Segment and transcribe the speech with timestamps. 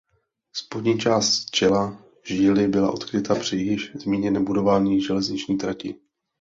[0.55, 5.95] Spodní část čela žíly byla odkryta při již zmíněném budování železniční trati.